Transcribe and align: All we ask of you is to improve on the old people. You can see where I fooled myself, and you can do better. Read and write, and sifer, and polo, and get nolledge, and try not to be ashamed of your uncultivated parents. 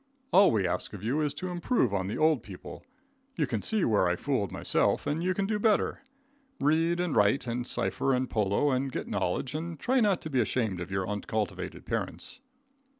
All 0.33 0.49
we 0.49 0.65
ask 0.67 0.93
of 0.93 1.03
you 1.03 1.21
is 1.21 1.35
to 1.35 1.49
improve 1.51 1.93
on 1.93 2.07
the 2.07 2.17
old 2.17 2.41
people. 2.41 2.83
You 3.35 3.45
can 3.45 3.61
see 3.61 3.85
where 3.85 4.07
I 4.09 4.15
fooled 4.15 4.51
myself, 4.51 5.05
and 5.05 5.23
you 5.23 5.35
can 5.35 5.45
do 5.45 5.59
better. 5.59 6.01
Read 6.59 6.99
and 6.99 7.15
write, 7.15 7.45
and 7.45 7.67
sifer, 7.67 8.11
and 8.15 8.27
polo, 8.27 8.71
and 8.71 8.91
get 8.91 9.05
nolledge, 9.07 9.53
and 9.53 9.79
try 9.79 9.99
not 9.99 10.19
to 10.21 10.29
be 10.31 10.41
ashamed 10.41 10.81
of 10.81 10.89
your 10.89 11.07
uncultivated 11.07 11.85
parents. 11.85 12.41